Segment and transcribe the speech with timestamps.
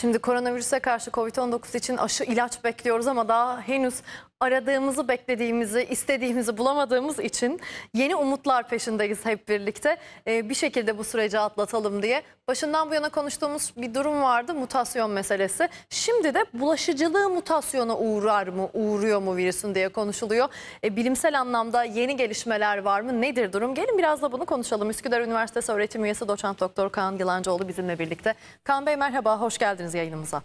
[0.00, 4.02] Şimdi koronavirüse karşı Covid-19 için aşı ilaç bekliyoruz ama daha henüz
[4.40, 7.60] aradığımızı, beklediğimizi, istediğimizi bulamadığımız için
[7.94, 9.96] yeni umutlar peşindeyiz hep birlikte.
[10.26, 12.22] Ee, bir şekilde bu süreci atlatalım diye.
[12.48, 15.68] Başından bu yana konuştuğumuz bir durum vardı, mutasyon meselesi.
[15.90, 20.48] Şimdi de bulaşıcılığı mutasyona uğrar mı, uğruyor mu virüsün diye konuşuluyor.
[20.84, 23.20] E, bilimsel anlamda yeni gelişmeler var mı?
[23.20, 23.74] Nedir durum?
[23.74, 24.90] Gelin biraz da bunu konuşalım.
[24.90, 28.34] Üsküdar Üniversitesi öğretim üyesi doçent doktor Kaan Yılancıoğlu bizimle birlikte.
[28.64, 30.42] Kaan Bey merhaba, hoş geldiniz yayınımıza.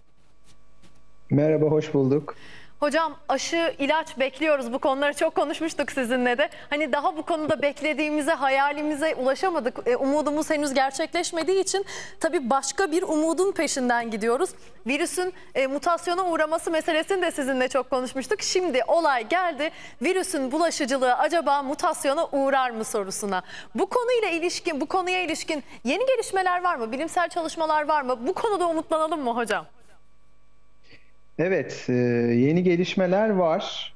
[1.29, 2.35] Merhaba, hoş bulduk.
[2.83, 4.73] Hocam aşı, ilaç bekliyoruz.
[4.73, 6.49] Bu konuları çok konuşmuştuk sizinle de.
[6.69, 9.79] Hani daha bu konuda beklediğimize, hayalimize ulaşamadık.
[9.85, 11.85] E, umudumuz henüz gerçekleşmediği için
[12.19, 14.49] tabii başka bir umudun peşinden gidiyoruz.
[14.87, 18.41] Virüsün e, mutasyona uğraması meselesini de sizinle çok konuşmuştuk.
[18.41, 19.71] Şimdi olay geldi.
[20.01, 23.41] Virüsün bulaşıcılığı acaba mutasyona uğrar mı sorusuna.
[23.75, 26.91] Bu konuyla ilişkin, bu konuya ilişkin yeni gelişmeler var mı?
[26.91, 28.27] Bilimsel çalışmalar var mı?
[28.27, 29.65] Bu konuda umutlanalım mı hocam?
[31.37, 31.93] Evet, e,
[32.35, 33.95] yeni gelişmeler var.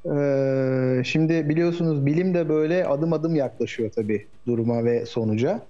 [0.99, 5.67] E, Şimdi biliyorsunuz bilim de böyle adım adım yaklaşıyor tabii duruma ve sonuca.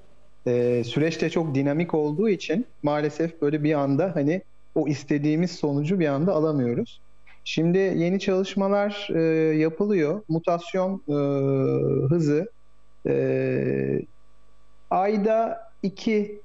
[0.47, 4.41] E, Süreç de çok dinamik olduğu için maalesef böyle bir anda hani
[4.75, 7.01] o istediğimiz sonucu bir anda alamıyoruz.
[7.43, 9.07] Şimdi yeni çalışmalar
[9.53, 10.23] yapılıyor.
[10.29, 11.03] Mutasyon
[12.09, 12.47] hızı
[14.89, 16.43] ayda iki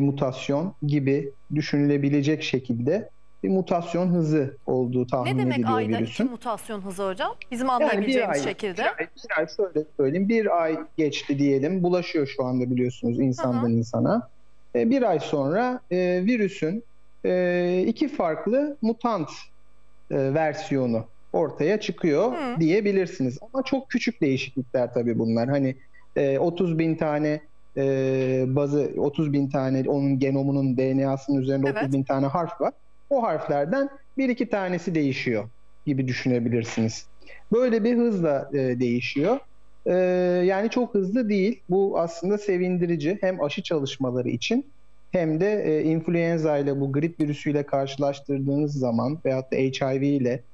[0.00, 3.10] mutasyon gibi düşünülebilecek şekilde
[3.42, 6.30] bir mutasyon hızı olduğu tahmin Ne demek ediliyor ayda iki virüsün.
[6.30, 7.34] mutasyon hızı hocam?
[7.50, 8.76] Bizim Yani bir anlayabileceğimiz ay, şekilde.
[8.82, 10.28] Bir ay, bir ay şöyle söyleyeyim.
[10.28, 11.82] Bir ay geçti diyelim.
[11.82, 14.28] Bulaşıyor şu anda biliyorsunuz insandan insana.
[14.74, 16.84] E, bir ay sonra e, virüsün
[17.24, 19.28] e, iki farklı mutant
[20.10, 22.60] e, versiyonu ortaya çıkıyor Hı.
[22.60, 23.38] diyebilirsiniz.
[23.52, 25.48] Ama çok küçük değişiklikler tabii bunlar.
[25.48, 25.76] Hani
[26.16, 27.40] e, 30 bin tane
[27.76, 31.82] e, bazı 30 bin tane onun genomunun DNA'sının üzerinde Evet.
[31.82, 32.72] 30 bin tane harf var.
[33.12, 35.50] O harflerden bir iki tanesi değişiyor
[35.86, 37.08] gibi düşünebilirsiniz.
[37.52, 39.38] Böyle bir hızla e, değişiyor.
[39.86, 39.94] E,
[40.44, 41.62] yani çok hızlı değil.
[41.68, 44.72] Bu aslında sevindirici hem aşı çalışmaları için
[45.10, 50.44] hem de e, influenza ile bu grip virüsüyle karşılaştırdığınız zaman veyahut da HIV ile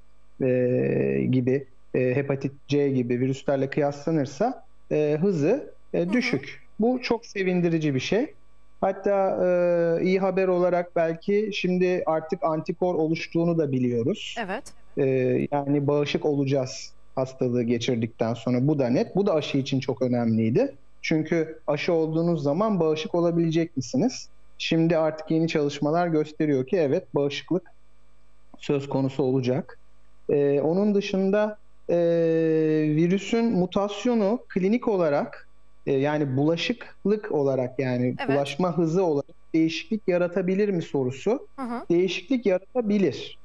[0.43, 6.61] e, gibi e, hepatit C gibi virüslerle kıyaslanırsa e, hızı e, düşük.
[6.79, 8.38] Bu çok sevindirici bir şey.
[8.81, 14.37] Hatta e, iyi haber olarak belki şimdi artık antikor oluştuğunu da biliyoruz.
[14.39, 14.73] Evet.
[14.99, 15.05] E,
[15.53, 18.69] yani bağışık olacağız hastalığı geçirdikten sonra.
[18.69, 19.17] Bu da net.
[19.17, 20.75] Bu da aşı için çok önemliydi.
[21.03, 24.29] Çünkü aşı olduğunuz zaman bağışık olabilecek misiniz?
[24.59, 27.63] Şimdi artık yeni çalışmalar gösteriyor ki evet bağışıklık
[28.59, 29.79] söz konusu olacak.
[30.31, 31.59] E, onun dışında
[31.91, 31.97] e,
[32.89, 35.48] virüsün mutasyonu klinik olarak
[35.93, 38.29] yani bulaşıklık olarak yani Evet.
[38.37, 41.85] bulaşma hızı olarak değişiklik yaratabilir mi sorusu Hı hı.
[41.91, 43.39] değişiklik yaratabilir.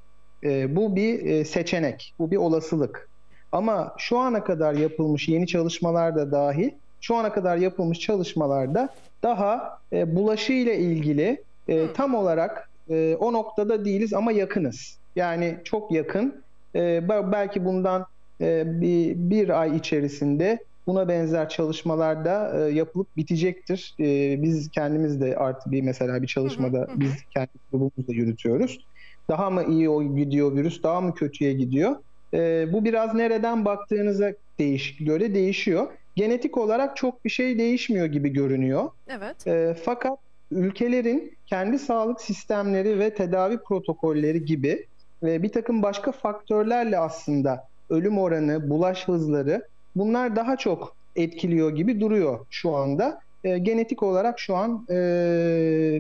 [0.44, 3.10] E, bu bir e, seçenek, bu bir olasılık.
[3.52, 6.70] Ama şu ana kadar yapılmış yeni çalışmalar da dahil,
[7.02, 8.90] şu ana kadar yapılmış çalışmalarda
[9.24, 11.94] daha e, bulaşı ile ilgili e, Hı.
[11.94, 14.98] tam olarak e, o noktada değiliz ama yakınız.
[15.16, 16.44] Yani çok yakın.
[16.76, 18.06] E, be- belki bundan
[18.42, 23.96] e, bir, bir ay içerisinde buna benzer çalışmalar da e, yapılıp bitecektir.
[24.00, 28.86] E, biz kendimiz de artı bir mesela bir çalışmada biz kendi grubumuzda yürütüyoruz.
[29.30, 31.96] Daha mı iyi o gidiyor virüs, daha mı kötüye gidiyor?
[32.34, 35.88] E, bu biraz nereden baktığınıza değiş, göre değişiyor.
[36.16, 38.90] Genetik olarak çok bir şey değişmiyor gibi görünüyor.
[39.08, 39.48] Evet.
[39.48, 40.20] E, fakat
[40.52, 44.86] ülkelerin kendi sağlık sistemleri ve tedavi protokolleri gibi
[45.24, 52.00] ve bir takım başka faktörlerle aslında ölüm oranı, bulaş hızları bunlar daha çok etkiliyor gibi
[52.00, 53.20] duruyor şu anda.
[53.44, 54.96] E, genetik olarak şu an e,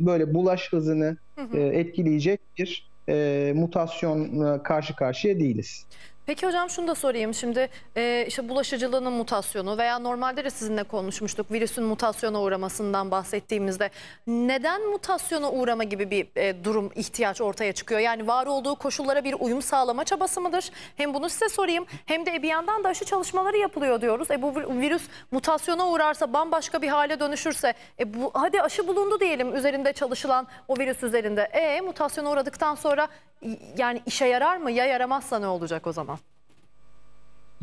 [0.02, 1.58] böyle bulaş hızını Hı hı.
[1.58, 5.86] e, etkileyecek bir e, mutasyonla karşı karşıya değiliz.
[6.25, 11.51] Peki hocam şunu da sorayım şimdi e, işte bulaşıcılığının mutasyonu veya normalde de sizinle konuşmuştuk
[11.51, 13.89] virüsün mutasyona uğramasından bahsettiğimizde
[14.28, 18.00] neden mutasyona uğrama gibi bir e, durum ihtiyaç ortaya çıkıyor?
[18.00, 20.70] Yani var olduğu koşullara bir uyum sağlama çabası mıdır?
[20.97, 24.31] Hem bunu size sorayım hem de bir yandan da aşı çalışmaları yapılıyor diyoruz.
[24.31, 29.19] E bu vir- virüs mutasyona uğrarsa bambaşka bir hale dönüşürse e bu hadi aşı bulundu
[29.19, 31.41] diyelim üzerinde çalışılan o virüs üzerinde.
[31.41, 33.08] E mutasyona uğradıktan sonra
[33.78, 34.72] yani işe yarar mı?
[34.72, 36.13] Ya yaramazsa ne olacak o zaman?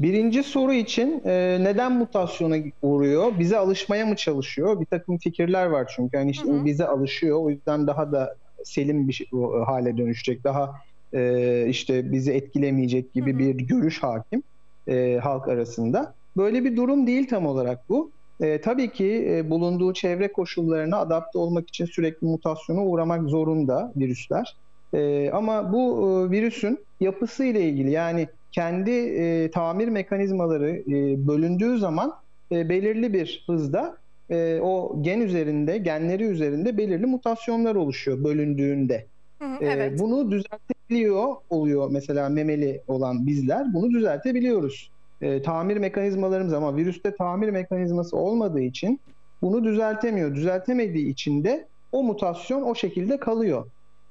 [0.02, 3.38] Birinci soru için e, neden mutasyona uğruyor?
[3.38, 4.80] Bize alışmaya mı çalışıyor?
[4.80, 6.16] Bir takım fikirler var çünkü.
[6.16, 6.64] Yani işte Hı hı.
[6.64, 7.40] bize alışıyor.
[7.42, 10.44] O yüzden daha da selim bir şey, o hale dönüşecek.
[10.44, 10.74] Daha
[11.14, 13.38] e, işte bizi etkilemeyecek gibi Hı hı.
[13.38, 14.42] bir görüş hakim
[14.88, 16.14] e, halk arasında.
[16.36, 18.12] Böyle bir durum değil tam olarak bu.
[18.40, 24.56] E, tabii ki e, bulunduğu çevre koşullarına adapte olmak için sürekli mutasyona uğramak zorunda virüsler.
[24.94, 31.78] E, ama bu e, virüsün yapısı ile ilgili yani kendi e, tamir mekanizmaları e, bölündüğü
[31.78, 32.14] zaman
[32.52, 33.96] e, belirli bir hızda
[34.30, 39.06] e, o gen üzerinde, genleri üzerinde belirli mutasyonlar oluşuyor bölündüğünde.
[39.42, 39.98] Hı Ee, evet.
[40.00, 44.90] Bunu düzeltebiliyor oluyor mesela memeli olan bizler bunu düzeltebiliyoruz.
[45.20, 49.00] Ee, tamir mekanizmalarımız ama virüste tamir mekanizması olmadığı için
[49.42, 50.34] bunu düzeltemiyor.
[50.34, 53.66] Düzeltemediği için de o mutasyon o şekilde kalıyor.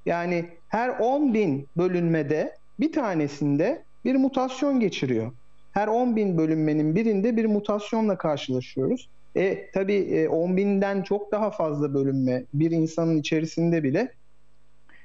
[0.10, 5.32] Yani her 10 bin bölünmede bir tanesinde bir mutasyon geçiriyor.
[5.72, 9.10] Her 10 bin bölünmenin birinde bir mutasyonla karşılaşıyoruz.
[9.36, 14.12] E tabii e, 10 binden çok daha fazla bölünme bir insanın içerisinde bile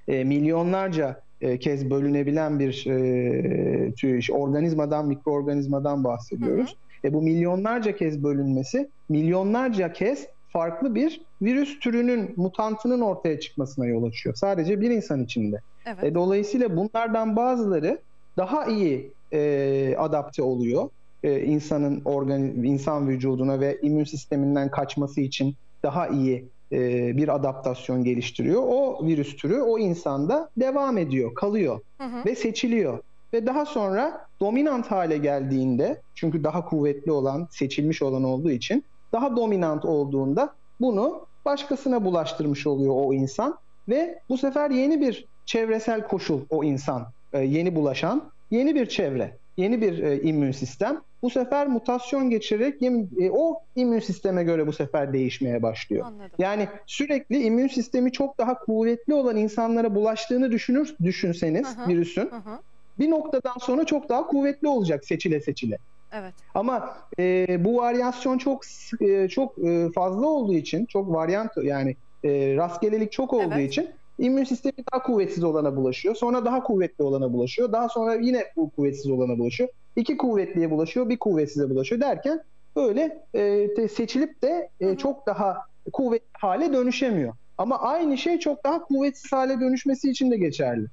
[0.09, 6.77] e, milyonlarca e, kez bölünebilen bir e, tür- organizmadan, mikroorganizmadan bahsediyoruz.
[7.05, 14.05] E, bu milyonlarca kez bölünmesi, milyonlarca kez farklı bir virüs türünün, mutantının ortaya çıkmasına yol
[14.05, 14.35] açıyor.
[14.35, 15.61] Sadece bir insan içinde.
[15.87, 16.05] Evet.
[16.05, 17.99] E, dolayısıyla bunlardan bazıları
[18.37, 20.89] daha iyi e, adapte oluyor.
[21.23, 28.05] E, insanın organi insan vücuduna ve immün sisteminden kaçması için daha iyi e, bir adaptasyon
[28.05, 28.63] geliştiriyor.
[28.67, 32.25] O virüs türü o insanda devam ediyor, kalıyor Hı hı.
[32.27, 32.99] ve seçiliyor.
[33.33, 39.37] Ve daha sonra dominant hale geldiğinde çünkü daha kuvvetli olan, seçilmiş olan olduğu için daha
[39.37, 43.59] dominant olduğunda bunu başkasına bulaştırmış oluyor o insan
[43.89, 49.37] ve bu sefer yeni bir çevresel koşul o insan e, yeni bulaşan yeni bir çevre,
[49.57, 54.73] yeni bir e, immün sistem bu sefer mutasyon geçirerek e, o immün sisteme göre bu
[54.73, 56.07] sefer değişmeye başlıyor.
[56.07, 56.31] Anladım.
[56.39, 61.89] Yani sürekli immün sistemi çok daha kuvvetli olan insanlara bulaştığını düşünür düşünseniz hı.
[61.89, 62.59] virüsün hı.
[62.99, 65.79] bir noktadan sonra çok daha kuvvetli olacak seçile seçile.
[66.15, 66.35] Evet.
[66.55, 68.63] Ama e, bu varyasyon çok
[69.01, 73.71] e, çok e, fazla olduğu için, çok varyant yani e, rastgelelik çok olduğu Evet.
[73.71, 76.15] için immün sistemi daha kuvvetsiz olana bulaşıyor.
[76.15, 77.73] Sonra daha kuvvetli olana bulaşıyor.
[77.73, 79.71] Daha sonra yine bu kuvvetsiz olana bulaşıyor.
[79.97, 82.43] İki kuvvetliye bulaşıyor, bir kuvvetsize bulaşıyor derken
[82.77, 83.41] böyle e,
[83.77, 84.97] de seçilip de e, Hı hı.
[84.97, 85.59] çok daha
[85.93, 87.35] kuvvetli hale dönüşemiyor.
[87.59, 90.87] Ama aynı şey çok daha kuvvetsiz hale dönüşmesi için de geçerli.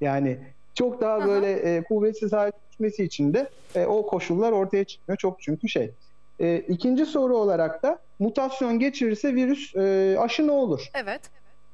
[0.00, 0.38] Yani
[0.74, 1.26] çok daha Aha.
[1.26, 5.18] böyle e, kuvvetsiz hale dönüşmesi için de e, o koşullar ortaya çıkmıyor.
[5.18, 5.90] Çok çünkü şey.
[6.40, 10.90] E, ikinci soru olarak da mutasyon geçirirse virüs e, aşı ne olur?
[10.94, 11.20] Evet.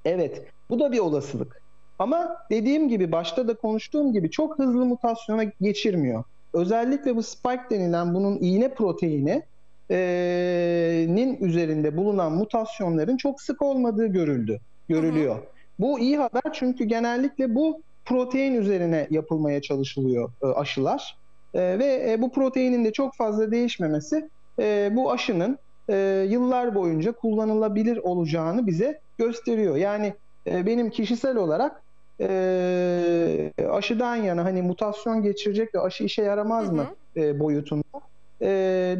[0.04, 1.62] Evet, bu da bir olasılık.
[1.98, 6.24] Ama dediğim gibi başta da konuştuğum gibi çok hızlı mutasyona geçirmiyor.
[6.52, 9.42] Özellikle bu spike denilen bunun iğne proteini
[9.90, 15.38] e, nin üzerinde bulunan mutasyonların çok sık olmadığı görüldü, görülüyor.
[15.78, 21.16] Bu iyi haber çünkü genellikle bu protein üzerine yapılmaya çalışılıyor e, aşılar.
[21.54, 24.28] E, ve e, bu proteinin de çok fazla değişmemesi
[24.58, 25.58] e, bu aşının
[25.90, 29.76] e, yıllar boyunca kullanılabilir olacağını bize gösteriyor.
[29.76, 30.14] Yani
[30.46, 31.82] e, benim kişisel olarak
[32.20, 38.00] e, aşıdan yana hani mutasyon geçirecek ve aşı işe yaramaz Hı mı e, boyutunda
[38.42, 38.48] e,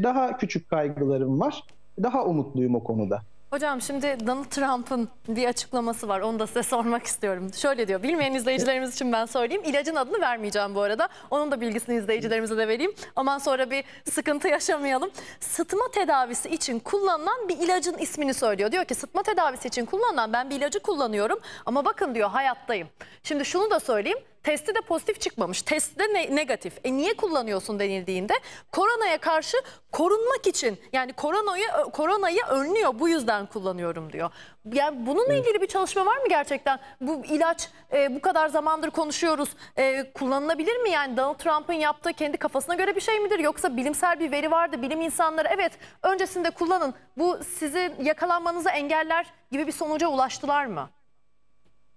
[0.02, 1.64] daha küçük kaygılarım var.
[2.02, 3.22] Daha umutluyum o konuda.
[3.52, 6.20] Hocam şimdi Donald Trump'ın bir açıklaması var.
[6.20, 7.50] Onu da size sormak istiyorum.
[7.54, 8.02] Şöyle diyor.
[8.02, 9.62] Bilmeyen izleyicilerimiz için ben söyleyeyim.
[9.64, 11.08] İlacın adını vermeyeceğim bu arada.
[11.30, 12.92] Onun da bilgisini izleyicilerimize de vereyim.
[13.16, 15.10] Aman sonra bir sıkıntı yaşamayalım.
[15.40, 18.72] Sıtma tedavisi için kullanılan bir ilacın ismini söylüyor.
[18.72, 21.38] Diyor ki sıtma tedavisi için kullanılan ben bir ilacı kullanıyorum.
[21.66, 22.88] Ama bakın diyor hayattayım.
[23.22, 24.18] Şimdi şunu da söyleyeyim.
[24.42, 25.62] Testi de pozitif çıkmamış.
[25.62, 26.78] Testi de ne- negatif.
[26.84, 28.32] E niye kullanıyorsun denildiğinde
[28.72, 29.56] koronaya karşı
[29.92, 34.30] korunmak için yani koronayı koronayı önlüyor bu yüzden kullanıyorum diyor.
[34.72, 36.78] Yani bununla ilgili bir çalışma var mı gerçekten?
[37.00, 39.48] Bu ilaç e, bu kadar zamandır konuşuyoruz.
[39.78, 44.20] E, kullanılabilir mi yani Donald Trump'ın yaptığı kendi kafasına göre bir şey midir yoksa bilimsel
[44.20, 50.08] bir veri vardı bilim insanları evet öncesinde kullanın bu sizin yakalanmanızı engeller gibi bir sonuca
[50.08, 50.90] ulaştılar mı?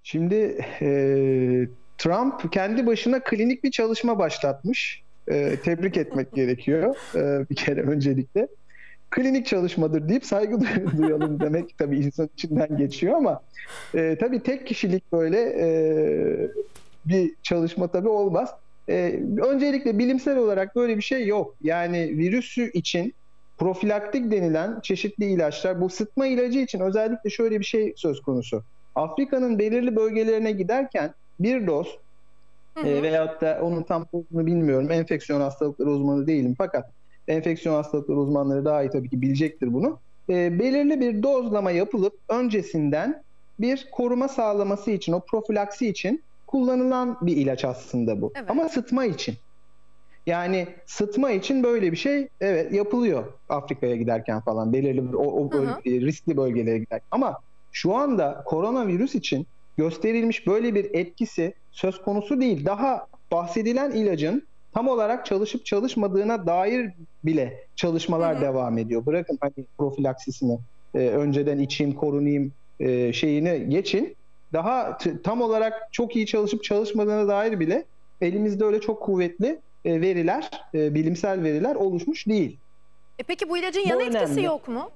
[0.03, 0.87] Şimdi e,
[1.97, 5.01] Trump kendi başına klinik bir çalışma başlatmış.
[5.27, 8.47] E, tebrik etmek gerekiyor e, bir kere öncelikle.
[9.11, 13.41] Klinik çalışmadır deyip saygı duy- duyalım demek tabii insan içinden geçiyor ama
[13.95, 15.67] e, tabii tek kişilik böyle e,
[17.05, 18.49] bir çalışma tabii olmaz.
[18.89, 21.55] E, öncelikle bilimsel olarak böyle bir şey yok.
[21.61, 23.13] Yani virüsü için
[23.57, 28.63] profilaktik denilen çeşitli ilaçlar, bu sıtma ilacı için özellikle şöyle bir şey söz konusu.
[28.95, 31.99] Afrika'nın belirli bölgelerine giderken bir doz
[32.77, 32.87] Hı hı.
[32.87, 34.91] e, veyahut da onun tam olduğunu bilmiyorum.
[34.91, 36.85] Enfeksiyon hastalıkları uzmanı değilim fakat
[37.27, 39.99] enfeksiyon hastalıkları uzmanları daha iyi tabii ki bilecektir bunu.
[40.29, 43.23] E, belirli bir dozlama yapılıp öncesinden
[43.59, 48.31] bir koruma sağlaması için, o profilaksi için kullanılan bir ilaç aslında bu.
[48.35, 48.49] Evet.
[48.51, 49.35] Ama sıtma için.
[50.25, 55.51] Yani sıtma için böyle bir şey evet yapılıyor Afrika'ya giderken falan belirli bir- o, o
[55.51, 55.63] Hı hı.
[55.63, 57.07] bölge- riskli bölgelere giderken.
[57.11, 57.37] Ama
[57.71, 62.65] şu anda koronavirüs için gösterilmiş böyle bir etkisi söz konusu değil.
[62.65, 66.91] Daha bahsedilen ilacın tam olarak çalışıp çalışmadığına dair
[67.23, 68.41] bile çalışmalar Hı hı.
[68.41, 69.05] devam ediyor.
[69.05, 70.57] Bırakın hani profilaksisini
[70.95, 74.15] e, önceden içeyim, korunayım e, şeyini geçin.
[74.53, 77.85] Daha t- tam olarak çok iyi çalışıp çalışmadığına dair bile
[78.21, 82.57] elimizde öyle çok kuvvetli e, veriler, e, bilimsel veriler oluşmuş değil.
[83.19, 84.43] E peki bu ilacın Bu yan etkisi önemli.
[84.43, 84.89] yok mu?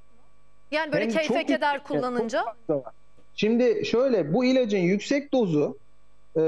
[0.71, 2.39] Yani böyle Hem keyfe keder kullanınca.
[2.39, 2.93] çok fazla var.
[3.39, 5.77] Şimdi şöyle bu ilacın yüksek dozu
[6.35, 6.41] e,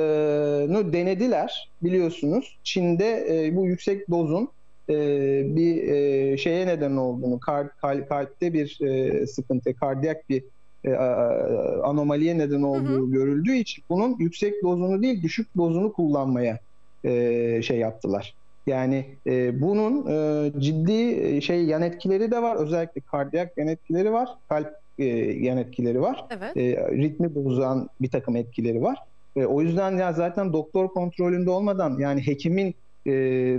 [0.94, 2.60] denediler biliyorsunuz.
[2.64, 4.50] Çin'de e, bu yüksek dozun
[4.90, 4.96] e,
[5.56, 10.44] bir e, şeye neden olduğunu, kal- kal- kalpte bir e, sıkıntı, kardiyak bir
[10.86, 10.94] e,
[11.84, 16.60] anomaliye neden olduğu görüldüğü için bunun yüksek dozunu değil düşük dozunu kullanmaya
[17.04, 18.36] e, şey yaptılar.
[18.68, 22.56] Yani e, bunun e, ciddi e, şey yan etkileri de var.
[22.56, 24.30] Özellikle kardiyak yan etkileri var.
[24.50, 25.05] Kalp e,
[25.46, 26.25] yan etkileri var.
[26.29, 26.58] Evet.
[26.58, 28.98] E, ritmi bozan bir takım etkileri var.
[29.36, 33.13] E, o yüzden ya zaten doktor kontrolünde olmadan yani hekimin e,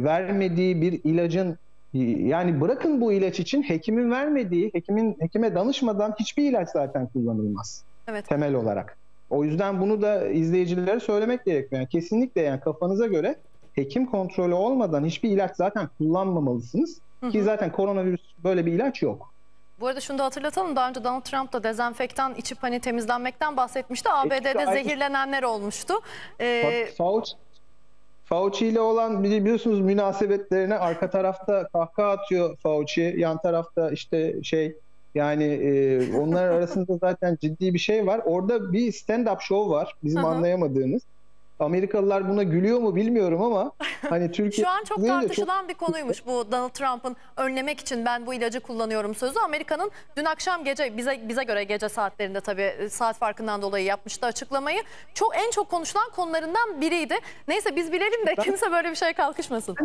[0.04, 1.58] vermediği bir ilacın
[1.94, 7.84] e, yani bırakın bu ilaç için hekimin vermediği, hekimin hekime danışmadan hiçbir ilaç zaten kullanılmaz
[8.08, 8.28] Evet.
[8.28, 8.98] temel olarak.
[9.30, 11.80] O yüzden bunu da izleyicilere söylemek gerekiyor.
[11.80, 13.36] Yani kesinlikle yani kafanıza göre
[13.72, 16.98] hekim kontrolü olmadan hiçbir ilaç zaten kullanmamalısınız.
[17.22, 17.44] Hı Ki hı.
[17.44, 19.31] zaten koronavirüs böyle bir ilaç yok.
[19.80, 20.76] Bu arada şunu da hatırlatalım.
[20.76, 24.08] Daha önce Donald Trump da dezenfektan içip hani temizlenmekten bahsetmişti.
[24.10, 25.94] ABD'de aynı- zehirlenenler olmuştu.
[26.40, 27.32] Ee, Fauci,
[28.24, 33.14] Fauci ile olan bili- biliyorsunuz münasebetlerine arka tarafta kahkaha atıyor Fauci.
[33.18, 34.76] Yan tarafta işte şey
[35.14, 38.20] yani e, onlar arasında zaten ciddi bir şey var.
[38.24, 40.30] Orada bir stand-up show var bizim Hı hı.
[40.30, 41.02] anlayamadığımız.
[41.60, 43.72] Amerikalılar buna gülüyor mu bilmiyorum ama
[44.08, 48.34] hani Türkiye Şu an çok tartışılan bir konuymuş bu Donald Trump'ın önlemek için ben bu
[48.34, 49.38] ilacı kullanıyorum sözü.
[49.38, 54.26] Amerika'nın dün akşam gece bize bize göre gece saatlerinde tabii e, saat farkından dolayı yapmıştı
[54.26, 54.82] açıklamayı.
[55.14, 57.14] Çok en çok konuşulan konularından biriydi.
[57.48, 59.76] Neyse biz bilelim de kimse böyle bir şey kalkışmasın.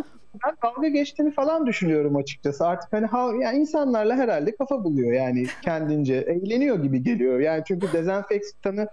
[0.44, 2.66] ben dalga geçtiğini falan düşünüyorum açıkçası.
[2.66, 6.14] Artık hani ha, yani insanlarla herhalde kafa buluyor yani kendince.
[6.14, 7.40] Eğleniyor gibi geliyor.
[7.40, 8.88] Yani çünkü dezenfektanı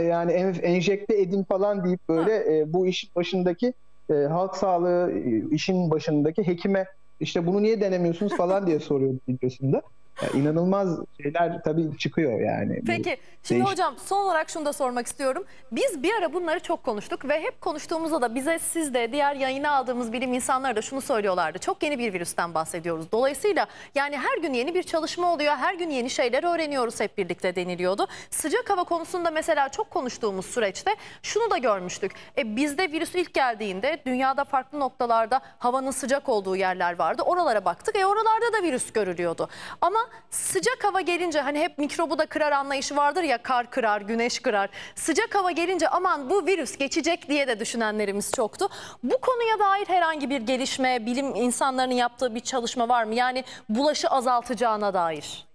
[0.00, 3.74] yani en- enjekte edin falan deyip böyle e, bu işin başındaki
[4.10, 6.86] e, halk sağlığı e, işin başındaki hekime
[7.20, 9.82] işte bunu niye denemiyorsunuz falan diye soruyor videosunda.
[10.22, 12.82] Yani inanılmaz şeyler tabii çıkıyor yani.
[12.86, 15.44] Peki şimdi değiş- hocam son olarak şunu da sormak istiyorum.
[15.72, 19.70] Biz bir ara bunları çok konuştuk ve hep konuştuğumuzda da bize siz de diğer yayına
[19.70, 21.58] aldığımız bilim insanları da şunu söylüyorlardı.
[21.58, 23.12] Çok yeni bir virüsten bahsediyoruz.
[23.12, 25.54] Dolayısıyla yani her gün yeni bir çalışma oluyor.
[25.56, 28.06] Her gün yeni şeyler öğreniyoruz hep birlikte deniliyordu.
[28.30, 30.90] Sıcak hava konusunda mesela çok konuştuğumuz süreçte
[31.22, 32.12] şunu da görmüştük.
[32.38, 37.22] E, bizde virüs ilk geldiğinde dünyada farklı noktalarda havanın sıcak olduğu yerler vardı.
[37.26, 37.96] Oralara baktık.
[37.96, 39.48] E oralarda da virüs görülüyordu.
[39.80, 44.38] Ama sıcak hava gelince hani hep mikrobu da kırar anlayışı vardır ya kar kırar, güneş
[44.38, 44.70] kırar.
[44.94, 48.68] Sıcak hava gelince aman bu virüs geçecek diye de düşünenlerimiz çoktu.
[49.02, 53.14] Bu konuya dair herhangi bir gelişme, bilim insanlarının yaptığı bir çalışma var mı?
[53.14, 55.46] Yani bulaşı azaltacağına dair.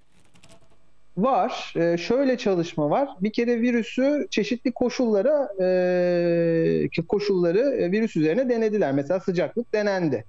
[1.18, 1.74] Var.
[1.75, 3.10] Ee, şöyle çalışma var.
[3.22, 8.92] Bir kere virüsü çeşitli koşullara e, koşulları e, virüs üzerine denediler.
[8.92, 10.25] Mesela sıcaklık denendi.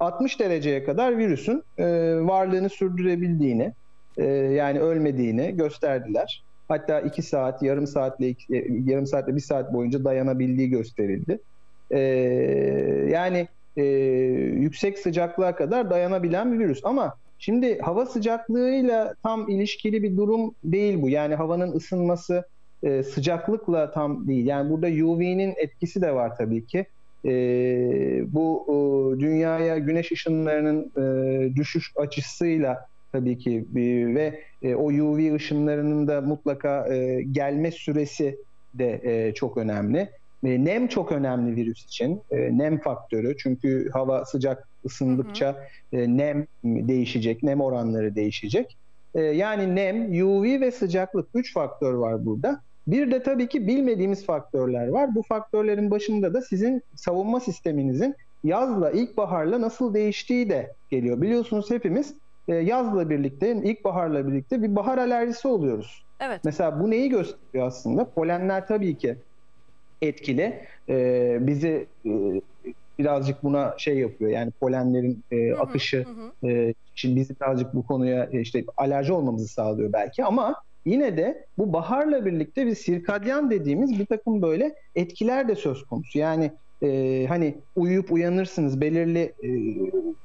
[0.00, 1.84] 60 dereceye kadar virüsün e,
[2.20, 3.72] varlığını sürdürebildiğini,
[4.16, 6.44] e, yani ölmediğini gösterdiler.
[6.68, 8.34] Hatta 2 saat, yarım saatle e,
[8.84, 11.38] yarım saatle bir saat boyunca dayanabildiği gösterildi.
[11.90, 12.00] E,
[13.10, 13.82] yani e,
[14.60, 16.80] yüksek sıcaklığa kadar dayanabilen bir virüs.
[16.84, 21.08] Ama şimdi hava sıcaklığıyla tam ilişkili bir durum değil bu.
[21.08, 22.44] Yani havanın ısınması
[22.82, 24.46] e, sıcaklıkla tam değil.
[24.46, 26.86] Yani burada UV'nin etkisi de var tabii ki.
[27.28, 27.32] E,
[28.34, 35.34] bu e, dünyaya güneş ışınlarının e, düşüş açısıyla tabii ki e, ve e, o UV
[35.34, 38.38] ışınlarının da mutlaka e, gelme süresi
[38.74, 40.10] de e, çok önemli.
[40.44, 42.22] E, nem çok önemli virüs için.
[42.30, 43.36] E, nem faktörü.
[43.36, 48.76] Çünkü hava sıcak ısındıkça e, nem değişecek, nem oranları değişecek.
[49.14, 52.60] E, yani nem, UV ve sıcaklık üç faktör var burada.
[52.88, 55.14] Bir de tabii ki bilmediğimiz faktörler var.
[55.14, 58.14] Bu faktörlerin başında da sizin savunma sisteminizin
[58.44, 61.22] yazla, ilkbaharla nasıl değiştiği de geliyor.
[61.22, 62.14] Biliyorsunuz hepimiz
[62.48, 66.06] e, yazla birlikte, ilkbaharla birlikte bir bahar alerjisi oluyoruz.
[66.20, 66.40] Evet.
[66.44, 68.10] Mesela bu neyi gösteriyor aslında?
[68.10, 69.16] Polenler tabii ki
[70.02, 70.64] etkili.
[70.88, 72.10] Ee, bizi e,
[72.98, 74.30] birazcık buna şey yapıyor.
[74.30, 76.06] Yani polenlerin e, Hı hı, akışı
[76.42, 80.54] hı e, şimdi bizi birazcık bu konuya e, işte alerji olmamızı sağlıyor belki ama
[80.90, 86.18] yine de bu baharla birlikte bir sirkadyan dediğimiz bir takım böyle etkiler de söz konusu.
[86.18, 86.52] Yani
[86.82, 89.48] e, hani uyuyup uyanırsınız belirli e,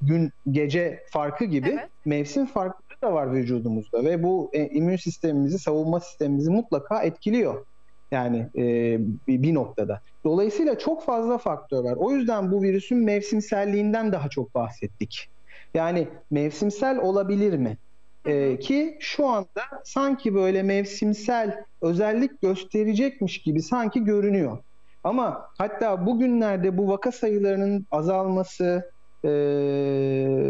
[0.02, 1.90] gün gece farkı gibi Evet.
[2.06, 7.66] mevsim farkları da var vücudumuzda ve bu e, immün sistemimizi, savunma sistemimizi mutlaka etkiliyor.
[8.12, 10.02] Yani e, bir noktada.
[10.26, 11.96] Dolayısıyla çok fazla faktör var.
[11.98, 15.28] O yüzden bu virüsün mevsimselliğinden daha çok bahsettik.
[15.74, 17.78] Yani mevsimsel olabilir mi?
[18.26, 24.58] Ee, ki şu anda sanki böyle mevsimsel özellik gösterecekmiş gibi sanki görünüyor.
[25.04, 28.92] Ama hatta bugünlerde bu vaka sayılarının azalması,
[29.26, 29.30] e,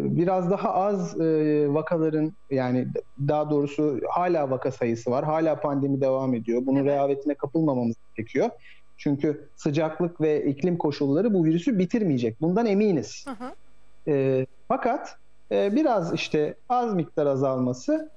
[0.04, 1.26] biraz daha az e,
[1.74, 2.88] vakaların yani
[3.28, 6.62] daha doğrusu hala vaka sayısı var, hala pandemi devam ediyor.
[6.66, 6.88] Bunun Evet.
[6.92, 8.50] rehavetine kapılmamamız gerekiyor.
[8.98, 12.42] Çünkü sıcaklık ve iklim koşulları bu virüsü bitirmeyecek.
[12.42, 13.26] Bundan eminiz.
[13.28, 13.56] Hı hı.
[14.08, 15.18] E, fakat
[15.52, 18.10] e, biraz işte az miktar azalmasını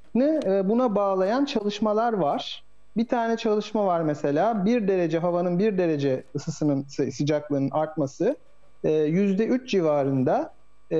[0.47, 2.65] e, buna bağlayan çalışmalar var.
[2.97, 8.37] Bir tane çalışma var mesela bir derece havanın bir derece ısısının sı- sıcaklığının artması
[8.85, 10.55] e, yüzde üç civarında
[10.91, 10.99] e,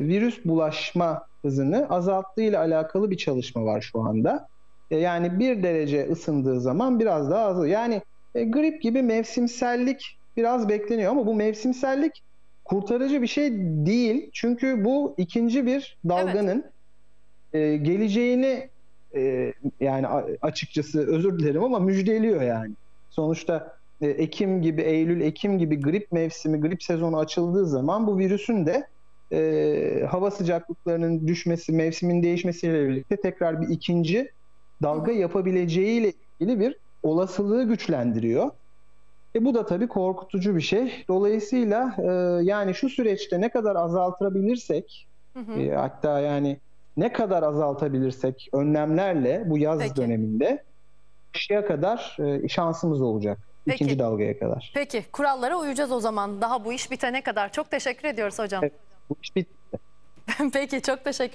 [0.00, 4.48] virüs bulaşma hızını azalttığı ile alakalı bir çalışma var şu anda.
[4.90, 7.68] Yani bir derece ısındığı zaman biraz daha az.
[7.68, 8.02] Yani
[8.34, 12.12] grip gibi mevsimsellik biraz bekleniyor ama bu mevsimsellik
[12.68, 13.50] kurtarıcı bir şey
[13.86, 14.30] değil.
[14.32, 16.64] Çünkü bu ikinci bir dalganın
[17.52, 18.68] e, geleceğini
[19.14, 20.06] e, yani
[20.42, 22.74] açıkçası özür dilerim ama müjdeliyor yani.
[23.10, 28.66] Sonuçta e, Ekim gibi, Eylül, Ekim gibi grip mevsimi, grip sezonu açıldığı zaman bu virüsün
[28.66, 28.86] de
[29.32, 34.30] e, hava sıcaklıklarının düşmesi, mevsimin değişmesiyle birlikte tekrar bir ikinci
[34.82, 38.50] dalga yapabileceğiyle ilgili bir olasılığı güçlendiriyor.
[39.34, 41.04] E bu da tabii korkutucu bir şey.
[41.08, 42.10] Dolayısıyla e,
[42.44, 45.60] yani şu süreçte ne kadar azaltabilirsek Hı hı.
[45.60, 46.58] e, hatta yani
[46.96, 49.96] ne kadar azaltabilirsek önlemlerle bu yaz Peki.
[49.96, 50.64] döneminde
[51.32, 53.38] kışa kadar e, şansımız olacak.
[53.64, 53.84] Peki.
[53.84, 54.72] ikinci dalgaya kadar.
[54.74, 56.40] Peki kurallara uyacağız o zaman.
[56.40, 57.52] Daha bu iş bitene kadar.
[57.52, 58.64] Çok teşekkür ediyoruz hocam.
[58.64, 58.72] Evet.
[59.10, 59.78] Bu iş bitti.
[60.52, 61.34] Peki çok teşekkür